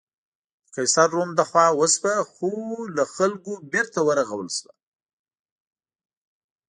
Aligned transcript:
د 0.65 0.65
قیصر 0.75 1.07
روم 1.15 1.29
له 1.39 1.43
خوا 1.49 1.67
وسوه 1.79 2.15
خو 2.31 2.51
له 2.95 3.03
خلکو 3.15 3.51
بېرته 3.71 3.99
ورغول 4.07 4.47
شوه. 4.57 4.73